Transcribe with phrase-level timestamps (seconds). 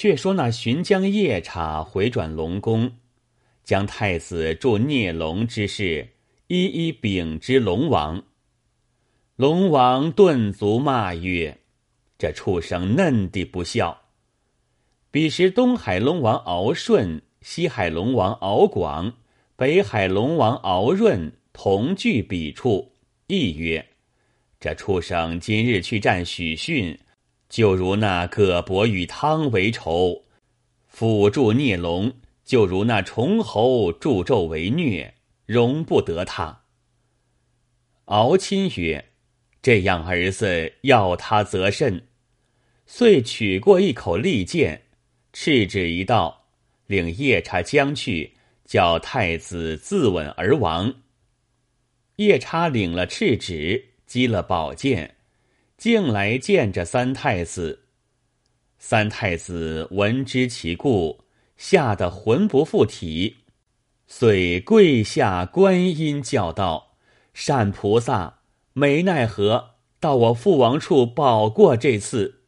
[0.00, 2.90] 却说那巡江夜叉回转龙宫，
[3.62, 6.08] 将太子助孽龙之事
[6.46, 8.24] 一一禀知龙王。
[9.36, 11.58] 龙王顿足骂曰
[12.16, 14.00] ：“这畜生嫩地不孝！”
[15.12, 19.12] 彼时东海龙王敖顺、西海龙王敖广、
[19.54, 22.90] 北海龙王敖润同聚彼处，
[23.26, 23.86] 亦曰
[24.58, 26.98] ：“这畜生今日去战许逊。”
[27.50, 30.22] 就如那葛伯与汤为仇，
[30.86, 32.12] 辅助孽龙；
[32.44, 35.14] 就如那虫猴助纣为虐，
[35.46, 36.62] 容不得他。
[38.04, 39.10] 敖亲曰
[39.60, 42.06] ：“这样儿子要他则甚。”
[42.86, 44.82] 遂取过一口利剑，
[45.32, 46.46] 赤指一道，
[46.86, 50.94] 令夜叉将去，叫太子自刎而亡。
[52.16, 55.16] 夜叉领了赤指，击了宝剑。
[55.80, 57.84] 竟来见着三太子，
[58.78, 61.24] 三太子闻知其故，
[61.56, 63.38] 吓得魂不附体，
[64.06, 66.96] 遂跪下观音叫道
[67.32, 68.40] ：“善菩萨，
[68.74, 72.42] 没奈何，到我父王处保过这次。”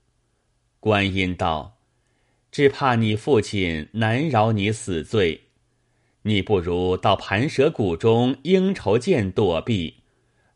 [0.79, 1.79] 观音道
[2.53, 5.45] ：“只怕你父亲难饶你死罪，
[6.25, 10.03] 你不如到盘蛇谷中应酬见躲避，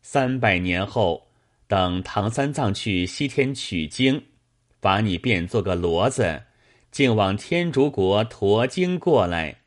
[0.03, 1.23] 三百年后。”
[1.67, 4.23] 等唐三藏去西天取经，
[4.79, 6.43] 把你变做个骡子，
[6.91, 9.59] 竟往天竺国驮经过来。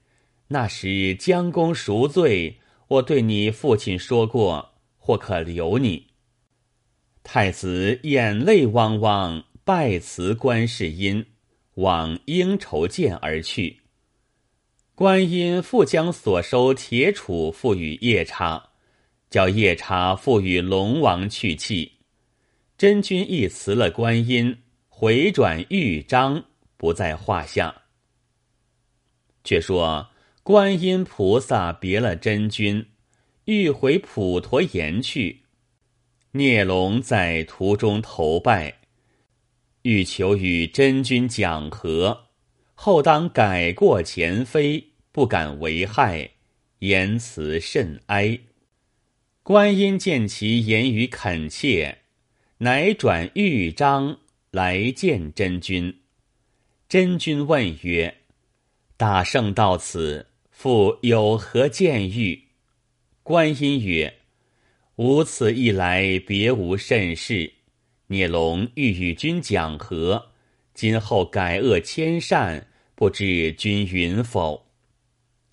[0.48, 6.06] 那时将功赎罪，我对你父亲说过，或可留你。
[7.22, 11.26] 太子眼泪汪汪，拜辞观世音，
[11.74, 13.80] 往应酬见而去。
[14.94, 18.69] 观音复将所收铁杵付与夜叉。
[19.30, 21.92] 叫夜叉赋予龙王去气，
[22.76, 26.44] 真君亦辞了观音，回转豫章，
[26.76, 27.82] 不在话下。
[29.44, 30.10] 却说
[30.42, 32.84] 观音菩萨别了真君，
[33.44, 35.42] 欲回普陀岩去。
[36.32, 38.80] 孽龙在途中投拜，
[39.82, 42.26] 欲求与真君讲和，
[42.74, 46.30] 后当改过前非，不敢为害，
[46.80, 48.38] 言辞甚哀。
[49.50, 51.98] 观音见其言语恳切，
[52.58, 54.20] 乃转豫章
[54.52, 56.02] 来见真君。
[56.88, 58.18] 真君问曰
[58.96, 62.44] ：“大圣到此，复有何见遇？”
[63.24, 64.18] 观音曰
[64.94, 67.52] ：“吾此一来，别无甚事。
[68.06, 70.30] 聂龙欲与君讲和，
[70.74, 74.68] 今后改恶迁善，不知君允否？”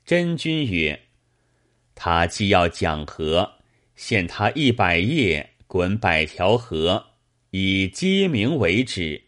[0.06, 1.02] 真君曰
[1.96, 3.54] ：“他既要讲和。”
[3.98, 7.08] 限他一百叶，滚百条河，
[7.50, 9.24] 以鸡鸣为止。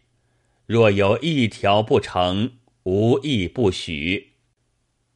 [0.64, 2.52] 若有一条不成，
[2.84, 4.28] 无义不许。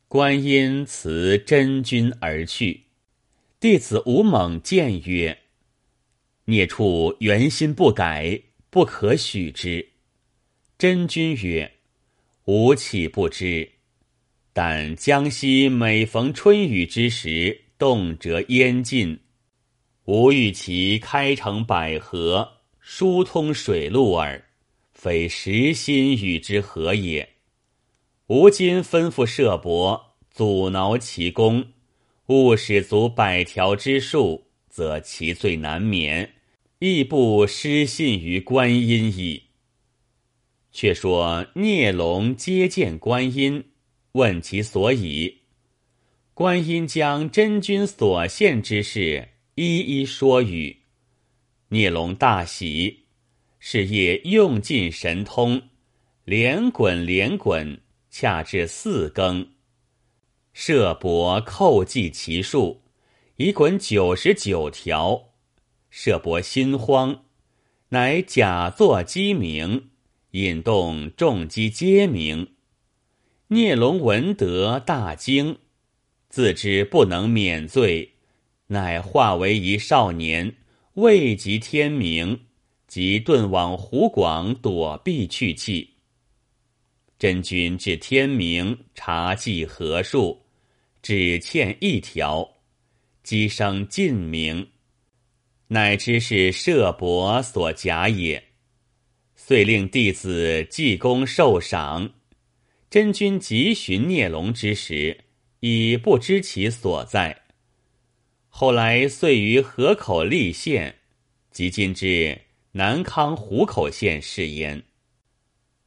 [0.08, 2.82] 观音辞真君而去。
[3.60, 5.38] 弟子吴猛谏曰
[6.46, 9.88] ：“孽畜原心不改，不可许之。”
[10.76, 11.72] 真君曰
[12.46, 13.70] ：“吾岂不知？
[14.52, 19.20] 但江西每逢春雨之时，动辄淹尽。”
[20.06, 24.44] 吾欲其开成百合，疏通水路耳，
[24.92, 27.26] 非实心与之合也。
[28.26, 31.64] 吾今吩咐舍伯阻挠其功，
[32.26, 36.34] 勿使足百条之数，则其罪难免，
[36.80, 39.44] 亦不失信于观音矣。
[40.70, 43.64] 却说孽龙接见观音，
[44.12, 45.38] 问其所以，
[46.34, 49.30] 观音将真君所献之事。
[49.56, 50.78] 一一说语，
[51.68, 53.04] 聂龙大喜，
[53.60, 55.62] 是夜用尽神通，
[56.24, 59.48] 连滚连滚，恰至四更。
[60.52, 62.82] 射伯叩计其数，
[63.36, 65.34] 已滚九十九条。
[65.88, 67.22] 射伯心慌，
[67.90, 69.90] 乃假作鸡鸣，
[70.32, 72.54] 引动众鸡皆鸣。
[73.46, 75.58] 聂龙闻得大惊，
[76.28, 78.13] 自知不能免罪。
[78.68, 80.54] 乃化为一少年，
[80.94, 82.40] 未及天明，
[82.86, 85.90] 即遁往湖广躲避去气。
[87.18, 90.42] 真君至天明，查计何数，
[91.02, 92.56] 只欠一条，
[93.22, 94.66] 鸡声尽鸣，
[95.68, 98.42] 乃知是舍伯所假也。
[99.36, 102.14] 遂令弟子济功受赏。
[102.88, 105.24] 真君急寻孽龙之时，
[105.60, 107.43] 已不知其所在。
[108.56, 110.94] 后来遂于河口立县，
[111.50, 112.40] 即今之
[112.70, 114.80] 南康湖口县是焉。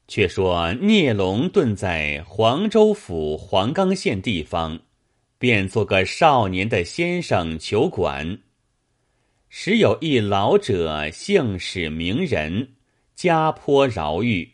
[0.09, 4.81] 却说聂龙顿在黄州府黄冈县地方，
[5.37, 8.39] 便做个少年的先生求管。
[9.47, 12.73] 时有一老者，姓史，名人，
[13.15, 14.51] 家颇饶裕，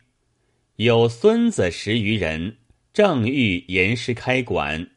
[0.76, 2.58] 有孙子十余人，
[2.94, 4.92] 正欲严师开馆。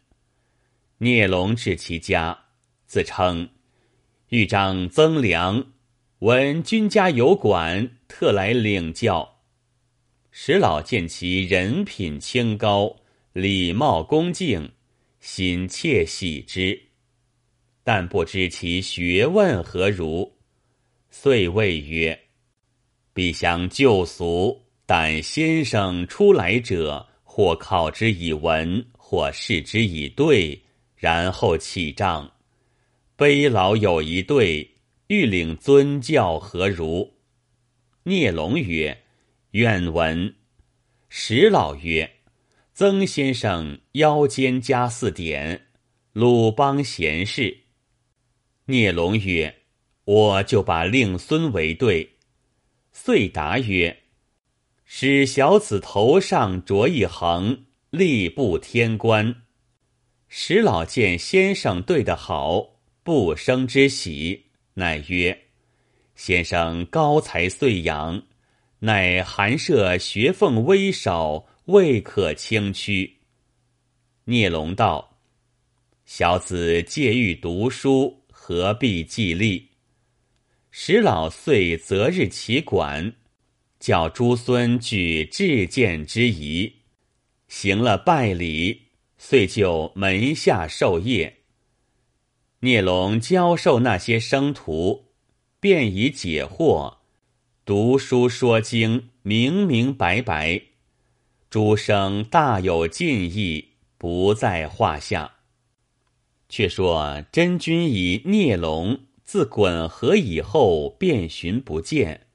[0.99, 2.39] 聂龙至其家，
[2.87, 3.49] 自称
[4.29, 5.73] 豫章曾良，
[6.21, 9.41] 闻君家有馆，特来领教。
[10.31, 12.95] 石老见其人品清高，
[13.33, 14.71] 礼貌恭敬，
[15.19, 16.81] 心切喜之，
[17.83, 20.37] 但不知其学问何如，
[21.11, 22.17] 遂谓曰
[23.13, 30.63] ：“必相旧俗，但先生初来者，或考之以文，或试之以对。”
[30.97, 32.33] 然后起帐，
[33.17, 34.75] 卑老有一对，
[35.07, 37.15] 欲领尊教何如？
[38.03, 39.05] 聂龙曰
[39.53, 40.35] ：“愿闻。”
[41.09, 42.17] 石老曰
[42.75, 45.69] ：“曾先生腰间加四点，
[46.13, 47.63] 鲁邦贤士。”
[48.67, 49.63] 聂龙曰
[50.05, 52.17] ：“我就把令孙为对。”
[52.93, 54.03] 遂答曰
[54.85, 59.43] ：“使小子头上着一横，吏部天官。”
[60.29, 62.76] 石老见先生对得好，
[63.07, 65.45] 不生之喜，乃曰
[66.17, 68.21] ：“先生高才遂养，
[68.81, 73.19] 乃寒舍学凤微少，未可轻屈。”
[74.27, 75.21] 聂龙道
[76.05, 79.69] ：“小子借欲读书，何必计力？”
[80.73, 83.15] 石老遂择日起馆，
[83.79, 86.75] 叫诸孙举至见之仪，
[87.47, 88.83] 行了拜礼。
[89.17, 91.33] 遂就门下授业。
[92.61, 95.05] 聂龙教授那些生徒，
[95.61, 96.97] 便以解惑，
[97.65, 100.63] 读书说经，明明白白，
[101.51, 105.35] 诸生大有进意，不在话下。
[106.49, 112.27] 却说真君以聂龙自滚河以后，便寻不见，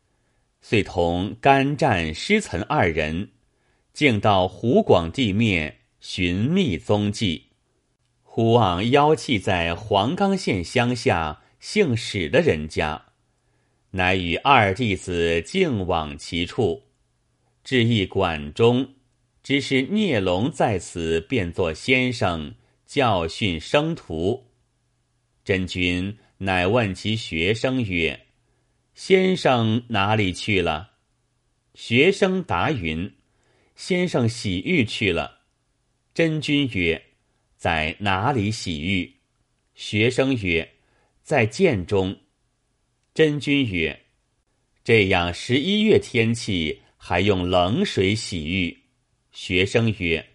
[0.62, 3.30] 遂同甘战、师岑二人，
[3.94, 5.78] 竟到湖广地面。
[6.00, 7.51] 寻觅踪迹，
[8.34, 13.08] 忽望妖气在黄冈县乡下姓史的人家，
[13.90, 16.84] 乃与二弟子径往其处，
[17.62, 18.94] 至一馆中，
[19.44, 22.56] 只是聂龙在此，便作先生
[22.86, 24.46] 教训生徒。
[25.44, 28.28] 真君乃问其学生曰
[28.96, 30.92] ：“先生哪里去了？”
[31.76, 33.14] 学生答云
[33.76, 35.40] ：“先生洗浴去了。”
[36.16, 37.08] 真君曰
[37.62, 39.18] ：“在哪里洗浴？”
[39.76, 40.68] 学生曰
[41.22, 42.18] ：“在涧中。”
[43.14, 44.02] 真君曰
[44.84, 48.80] ：“这样十一月天气，还用冷水洗浴？”
[49.32, 50.30] 学生曰：“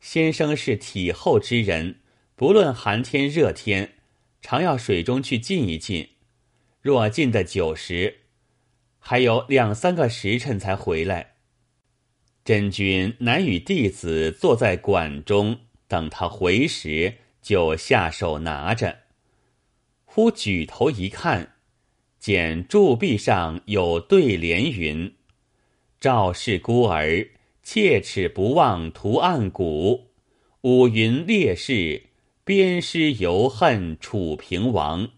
[0.00, 2.00] 先生是体厚之人，
[2.34, 3.94] 不论寒天热天，
[4.42, 6.06] 常要水中去浸一浸。
[6.82, 8.18] 若浸得久时，
[8.98, 11.36] 还有两三个时辰才回来。”
[12.44, 15.58] 真君乃与弟子坐在馆中，
[15.88, 18.98] 等他回时，就下手拿着。
[20.04, 21.54] 忽举头一看，
[22.18, 25.14] 见柱壁上有对联云
[26.00, 27.28] ：“赵氏孤儿，
[27.62, 30.08] 切齿不忘图案古；
[30.62, 32.04] 五云烈士，
[32.44, 35.10] 鞭尸犹恨楚平王。”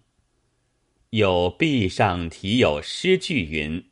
[1.10, 3.84] 有壁上题有诗句云。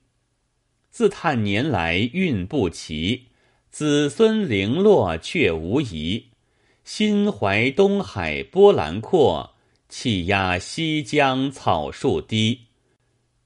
[0.91, 3.27] 自叹年来运不齐，
[3.71, 6.27] 子孙零落却无疑。
[6.87, 9.57] 心怀东海波澜阔，
[9.88, 12.61] 气压西江草树低。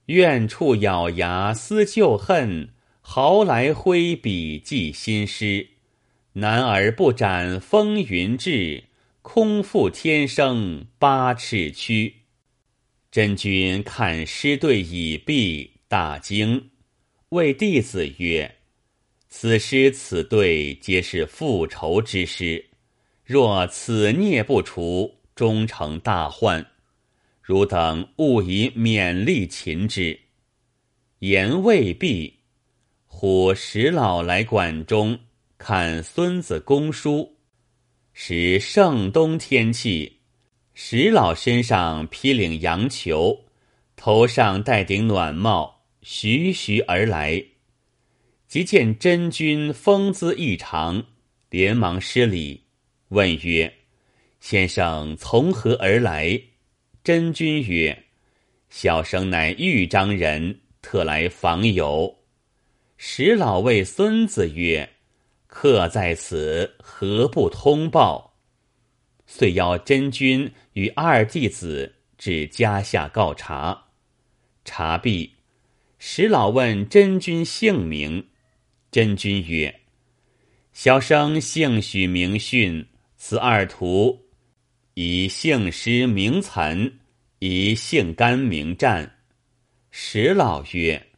[0.06, 2.68] 愿处咬牙思旧恨，
[3.00, 5.68] 豪来挥笔记新诗。
[6.34, 8.84] 男儿不展风云志，
[9.22, 12.16] 空负天生八尺躯。
[13.10, 16.68] 真君看诗对已毕，大惊。
[17.30, 18.56] 谓弟子曰
[19.30, 22.66] ：“此诗此对，皆是复仇之诗。
[23.32, 26.66] 若此孽不除，终成大患。
[27.40, 30.18] 汝等勿以勉力擒之。”
[31.20, 32.40] 言未毕，
[33.06, 35.16] 忽石老来馆中
[35.58, 37.36] 看孙子公书。
[38.12, 40.18] 时盛冬天气，
[40.74, 43.44] 石老身上披领羊裘，
[43.94, 45.84] 头上戴顶暖帽。
[46.02, 47.44] 徐徐而来，
[48.48, 51.04] 即见真君风姿异常，
[51.48, 52.64] 连忙施礼，
[53.10, 53.72] 问曰
[54.38, 56.40] ：“先生从何而来？”
[57.02, 58.04] 真君曰
[58.70, 62.18] ：“小生乃豫章人，特来访友。”
[62.96, 64.88] 石老谓孙子曰
[65.48, 68.36] ：“客在此，何不通报？”
[69.26, 73.86] 遂邀真君与二弟子至家下告茶。
[74.64, 75.32] 茶毕，
[75.98, 78.28] 石老问真君姓名。
[78.92, 79.80] 真君曰
[80.72, 82.86] ：“小生姓许，名训。
[83.22, 84.18] 此二徒，
[84.94, 87.00] 以姓师名岑，
[87.38, 89.18] 以姓甘名战。”
[89.92, 91.08] 石老曰。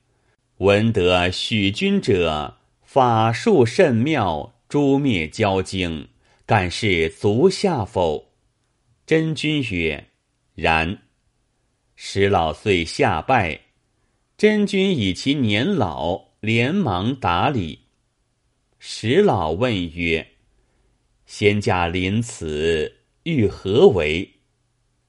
[0.57, 6.09] 闻得许君者法术甚妙，诛灭交精，
[6.45, 8.33] 敢是足下否？
[9.07, 10.09] 真君曰
[10.57, 10.99] ：“然。”
[11.95, 13.61] 石老遂下拜。
[14.37, 17.79] 真君以其年老，连忙答礼。
[18.81, 20.27] 石老问曰
[21.35, 24.31] ：“仙驾临此，欲何为？”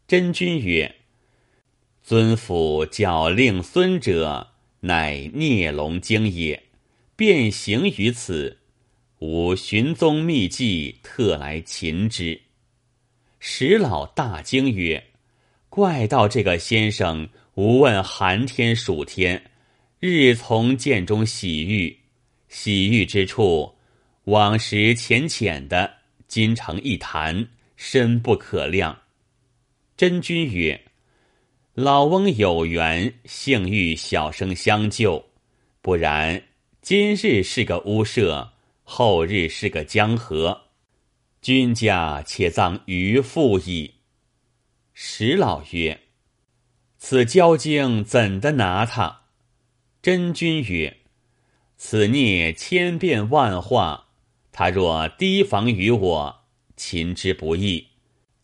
[0.08, 0.96] 真君曰
[2.02, 6.64] ：“尊父教令孙者。”乃孽龙精也，
[7.18, 8.58] 便行于此。
[9.20, 12.40] 吾寻踪秘迹，特来擒之。
[13.40, 15.04] 石老大惊曰
[15.68, 19.52] ：“怪道这个先生，无问寒天暑天，
[20.00, 21.98] 日从剑中洗浴，
[22.48, 23.76] 洗浴之处，
[24.24, 25.94] 往时浅浅的，
[26.34, 29.02] 今成一谈，深不可量。”
[29.96, 30.82] 真君曰。
[31.76, 35.24] 老翁有缘，幸遇小生相救，
[35.80, 36.42] 不然
[36.82, 40.60] 今日是个屋舍，后日是个江河，
[41.40, 43.94] 君家且葬于父矣。
[44.96, 46.00] 石老曰
[46.98, 49.22] ：“此交精怎的拿他？”
[50.02, 50.98] 真君曰
[51.78, 54.03] ：“此孽千变万化，
[54.54, 56.46] 他若提防于我，
[56.78, 57.86] 擒之不易。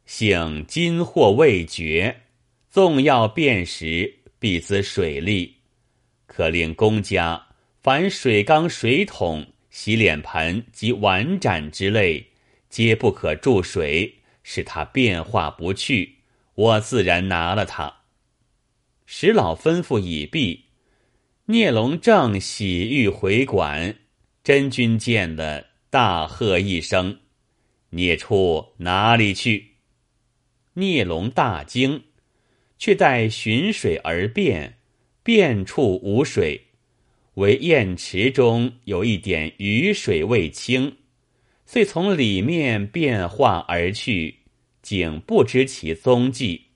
[0.05, 2.23] 幸今祸未绝。”
[2.71, 5.55] 纵要辨识，必资水利，
[6.27, 7.47] 可令公家
[7.81, 12.27] 凡水缸、水桶、洗脸盆及碗盏之类，
[12.69, 16.17] 皆不可注水，使它变化不去。
[16.53, 17.91] 我自然拿了它。
[19.07, 20.65] 石老吩咐已毕，
[21.45, 23.95] 聂龙正洗浴回馆，
[24.43, 27.19] 真君见了，大喝一声
[27.91, 29.75] ：“孽畜哪里去？”
[30.75, 32.03] 孽龙大惊。
[32.81, 34.77] 却待寻水而变，
[35.21, 36.67] 变处无水，
[37.33, 40.95] 唯砚池中有一点雨水未清，
[41.65, 44.37] 遂从里面变化而去，
[44.81, 46.67] 竟不知其踪迹。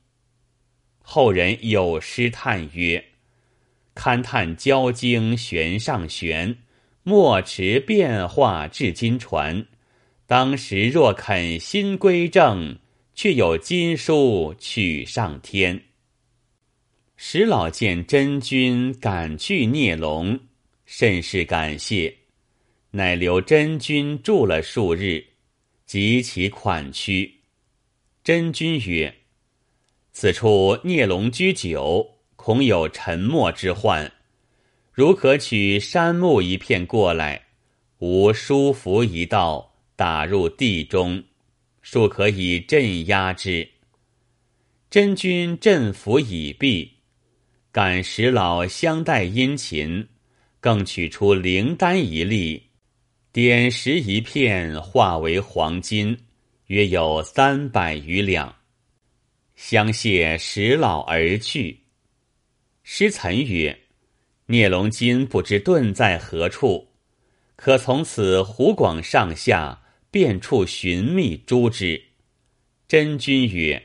[1.02, 3.06] 后人有诗叹曰
[3.96, 6.58] ：“勘探交经悬上悬，
[7.04, 9.66] 墨池变化至今传。
[10.26, 12.78] 当时若肯心归正，
[13.14, 15.84] 却有金书取上天。”
[17.16, 20.40] 石老见真君赶去孽龙，
[20.86, 22.14] 甚是感谢，
[22.92, 25.24] 乃留真君住了数日，
[25.86, 27.42] 极其款屈。
[28.24, 29.14] 真君曰
[30.12, 34.12] ：“此处孽龙居久，恐有沉没之患。
[34.94, 37.48] 如可取山木一片过来，
[37.98, 41.24] 吾书符一道，打入地中，
[41.82, 43.68] 庶可以镇压之。”
[44.92, 46.92] 真君镇符已毕。
[47.72, 50.08] 感石老相待殷勤，
[50.60, 52.62] 更取出灵丹一粒，
[53.32, 56.16] 点石一片，化为黄金，
[56.68, 58.56] 约有三百余两。
[59.56, 61.80] 相谢石老而去。
[62.84, 63.76] 师岑曰
[64.48, 66.90] ：“聂龙金不知遁在何处，
[67.56, 69.82] 可从此湖广上下
[70.12, 72.02] 遍处寻觅诛之。”
[72.88, 73.82] 真君曰：“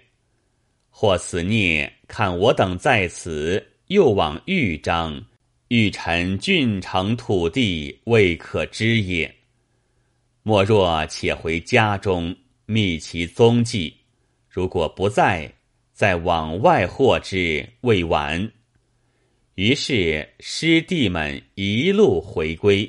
[0.90, 5.24] 或此孽，看我等在此。”又往豫章，
[5.68, 9.34] 欲臣郡城土地未可知也。
[10.42, 12.36] 莫若且回家中
[12.66, 13.96] 觅其踪迹，
[14.46, 15.50] 如果不在，
[15.94, 18.52] 再往外获之未晚。
[19.58, 22.88] 于是师弟们一路回归。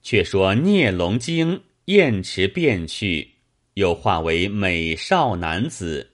[0.00, 3.32] 却说聂龙经燕池便去，
[3.74, 6.12] 又化为美少男子，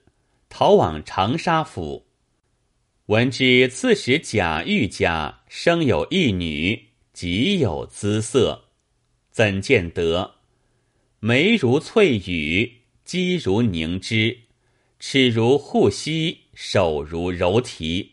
[0.49, 2.05] 逃往长沙府。
[3.05, 8.65] 闻知刺史贾玉家生有一女，极有姿色，
[9.31, 10.35] 怎见得？
[11.21, 14.37] 眉如翠羽，肌如凝脂，
[14.99, 18.09] 齿如护膝，手如柔荑，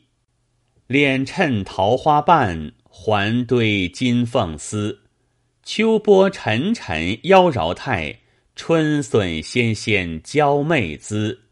[0.88, 5.00] 脸衬桃花瓣，环堆金凤丝，
[5.62, 8.20] 秋波沉沉妖娆态，
[8.56, 11.42] 春笋纤纤娇媚姿。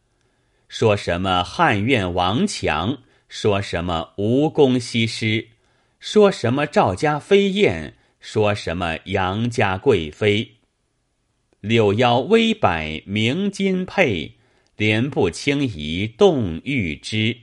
[0.69, 2.97] 说什么汉苑王强？
[3.29, 5.49] 说什么吴宫西施？
[6.01, 7.93] 说什么赵家飞燕？
[8.19, 10.53] 说什么杨家贵妃？
[11.61, 14.37] 柳腰微摆鸣金佩，
[14.79, 17.41] 莲步轻移动玉枝。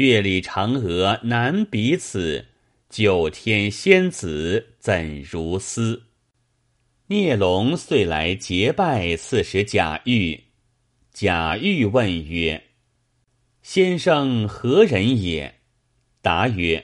[0.00, 2.46] 月里嫦娥难彼此，
[2.88, 6.04] 九天仙子怎如斯？
[7.08, 10.44] 聂龙遂来结拜刺史贾玉。
[11.12, 12.62] 贾玉问曰
[13.60, 15.56] ：“先生何人也？”
[16.22, 16.82] 答曰：“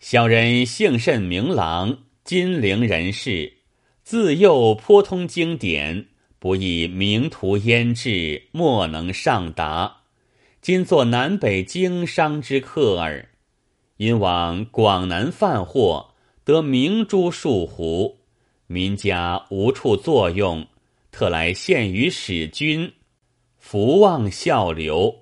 [0.00, 3.52] 小人姓甚名郎，金陵人士，
[4.02, 6.06] 自幼颇通经典，
[6.38, 10.03] 不以名图焉志，莫能上达。
[10.64, 13.28] 今作南北经商之客耳，
[13.98, 18.20] 因往广南贩货，得明珠数壶。”
[18.66, 20.66] 民家无处作用，
[21.12, 22.90] 特来献于使君，
[23.58, 25.14] 福望效留。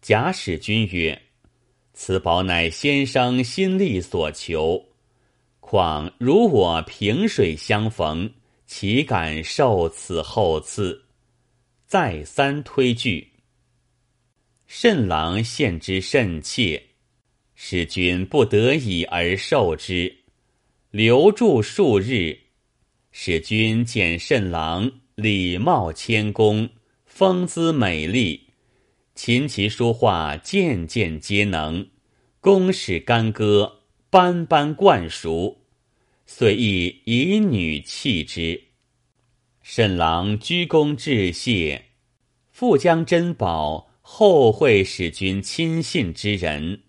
[0.00, 1.20] 贾使君曰
[1.92, 4.84] ：“此宝乃先生心力所求，
[5.58, 8.32] 况如我萍水相逢，
[8.66, 11.02] 岂敢受此厚赐？”
[11.88, 13.27] 再三推拒。
[14.70, 16.80] 慎郎献之甚切，
[17.54, 20.14] 使君不得已而受之。
[20.90, 22.38] 留住数日，
[23.10, 26.68] 使君见甚郎礼貌谦恭，
[27.06, 28.50] 风姿美丽，
[29.14, 31.88] 琴棋书画件件皆能，
[32.38, 35.62] 公使干戈般般灌熟，
[36.26, 38.64] 遂亦以女弃之。
[39.62, 41.86] 甚郎鞠躬致谢，
[42.50, 46.80] 复将珍宝后会使君亲信之人，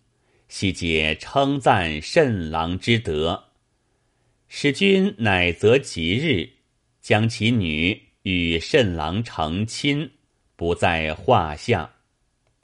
[0.48, 3.50] 悉皆称赞甚郎之德。
[4.48, 6.50] 使君乃择吉日，
[7.02, 10.10] 将其女与慎郎成亲，
[10.56, 11.98] 不在话下。